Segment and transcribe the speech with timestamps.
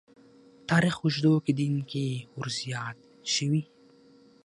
[0.69, 2.05] تاریخ اوږدو کې دین کې
[2.39, 2.97] ورزیات
[3.33, 3.61] شوي.